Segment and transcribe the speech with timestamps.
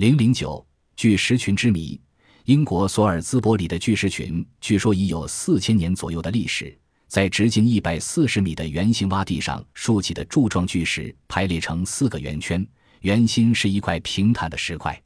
[0.00, 2.00] 零零九巨石群之谜。
[2.46, 6.74] 英国索尔兹伯里的巨石群，据说已有四千年左右的历史。
[7.06, 12.66] 在直径一百四十米的圆形洼地上竖起的柱状巨石，排列成四个圆圈，
[13.02, 14.98] 圆心是一块平坦的石块。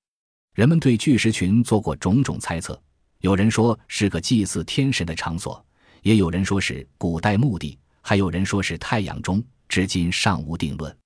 [0.55, 2.81] 人们对巨石群做过种种猜测，
[3.19, 5.67] 有人说是个祭祀天神的场所，
[6.03, 10.97] 也有人说是古代墓地，还有人说是太阳钟，至今尚无定论。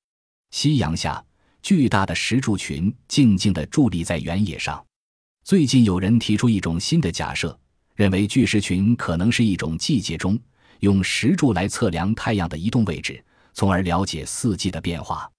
[0.50, 1.25] 夕阳下。
[1.62, 4.84] 巨大的石柱群静静地伫立在原野上。
[5.45, 7.59] 最近有人提出一种新的假设，
[7.95, 10.38] 认为巨石群可能是一种季节钟，
[10.80, 13.23] 用石柱来测量太阳的移动位置，
[13.55, 15.30] 从而了解四季的变化。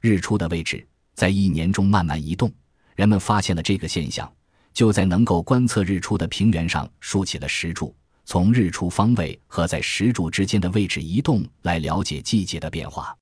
[0.00, 2.50] 日出的位置在一年中慢慢移动，
[2.96, 4.30] 人们发现了这个现象，
[4.72, 13.14] 就在能够观测日出的平原上竖起了石柱，从日出方位和在石柱之间的位置移动来了解季节的变化。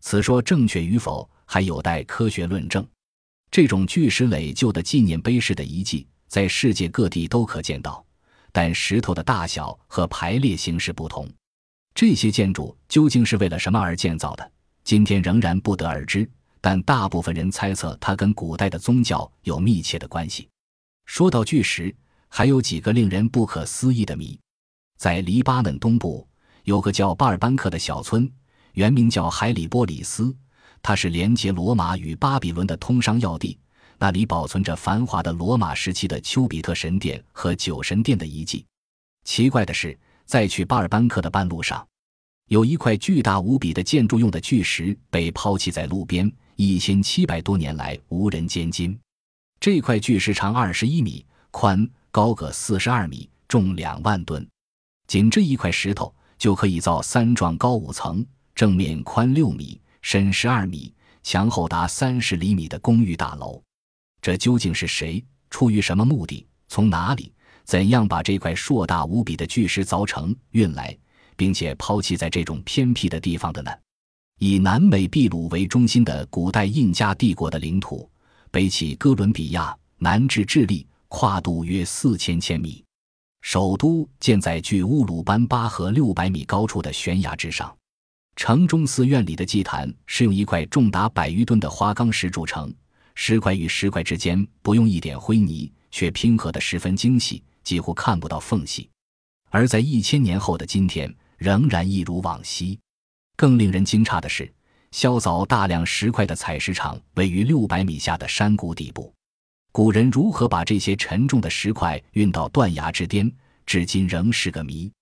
[0.00, 1.28] 此说正确与否？
[1.46, 2.86] 还有待科学论证。
[3.50, 8.04] 这种巨石垒就的纪念碑式的遗迹，在世界各地都可见到，
[8.52, 11.26] 但石头的大小和排列形式不同。
[11.94, 14.52] 这些建筑究竟是为了什么而建造的，
[14.84, 16.28] 今天仍然不得而知。
[16.60, 20.48] 但大部分人猜测，它跟古代的宗教有密切的关系。
[21.04, 21.94] 说到巨石，
[22.28, 24.36] 还有几个令人不可思议的谜。
[24.98, 26.26] 在黎巴嫩东部
[26.64, 28.28] 有个叫巴尔班克的小村，
[28.72, 30.34] 原名叫海里波里斯。
[30.86, 33.58] 它是连接罗马与巴比伦的通商要地，
[33.98, 38.64] 那里保存着繁华的罗马时期的丘比特神殿和酒神殿的遗迹。
[39.24, 41.84] 奇怪的是，在去巴尔班克的半路上，
[42.46, 48.96] 有一块巨大无比的建筑用的巨石被抛弃在路边，一千七百多年来无人监禁。
[49.58, 54.48] 这块巨石长二十一米，宽高个四十二米，重两万吨。
[55.08, 59.80] 仅这一块石头就可以造三幢高五层、正面宽六米。
[60.08, 63.60] 深十二米、墙厚达三十厘米的公寓大楼，
[64.22, 65.20] 这究竟是谁？
[65.50, 66.46] 出于什么目的？
[66.68, 67.32] 从哪里？
[67.64, 70.96] 怎样把这块硕大无比的巨石凿成、运来，
[71.34, 73.70] 并且抛弃在这种偏僻的地方的呢？
[74.38, 78.08] 以南美秘鲁为中心的古代印加帝国的领土，
[78.52, 82.84] 北起哥伦比亚，南至智利，跨度约四千千米。
[83.40, 87.76] 首都建在距乌鲁班巴河六百米高处的悬崖之上。
[88.36, 92.72] 城中寺院里的祭坛是用一块重达百余吨的花岗石铸成，
[93.14, 98.88] 石块与石块之间不用一点灰泥，却拼合得十分精细，几乎看不到缝隙。
[99.48, 102.78] 而在一千年后的今天，仍然一如往昔。
[103.36, 104.52] 更令人惊诧的是，
[104.92, 109.12] 削凿大量石块的采石场位于六百米下的山谷底部。
[109.72, 113.32] 古人如何把这些沉重的石块运到断崖之巅，
[113.64, 114.92] 至今仍是个谜。